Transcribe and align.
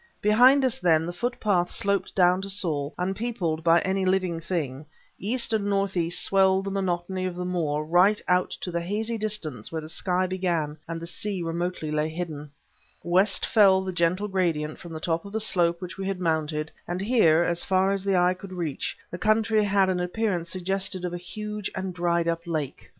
Behind 0.19 0.65
us, 0.65 0.79
then, 0.79 1.05
the 1.05 1.13
foot 1.13 1.39
path 1.39 1.69
sloped 1.69 2.15
down 2.15 2.41
to 2.41 2.49
Saul, 2.49 2.91
unpeopled 2.97 3.63
by 3.63 3.81
any 3.81 4.03
living 4.03 4.39
thing; 4.39 4.87
east 5.19 5.53
and 5.53 5.67
northeast 5.67 6.23
swelled 6.23 6.65
the 6.65 6.71
monotony 6.71 7.27
of 7.27 7.35
the 7.35 7.45
moor 7.45 7.83
right 7.83 8.19
out 8.27 8.49
to 8.61 8.71
the 8.71 8.81
hazy 8.81 9.15
distance 9.19 9.71
where 9.71 9.79
the 9.83 9.87
sky 9.87 10.25
began 10.25 10.75
and 10.87 10.99
the 10.99 11.05
sea 11.05 11.43
remotely 11.43 11.91
lay 11.91 12.09
hidden; 12.09 12.49
west 13.03 13.45
fell 13.45 13.83
the 13.83 13.91
gentle 13.93 14.27
gradient 14.27 14.79
from 14.79 14.91
the 14.91 14.99
top 14.99 15.23
of 15.23 15.33
the 15.33 15.39
slope 15.39 15.79
which 15.83 15.99
we 15.99 16.07
had 16.07 16.19
mounted, 16.19 16.71
and 16.87 17.01
here, 17.01 17.43
as 17.43 17.63
far 17.63 17.91
as 17.91 18.03
the 18.03 18.17
eye 18.17 18.33
could 18.33 18.53
reach, 18.53 18.97
the 19.11 19.19
country 19.19 19.63
had 19.63 19.87
an 19.87 19.99
appearance 19.99 20.49
suggestive 20.49 21.05
of 21.05 21.13
a 21.13 21.17
huge 21.19 21.69
and 21.75 21.93
dried 21.93 22.27
up 22.27 22.41
lake. 22.47 22.89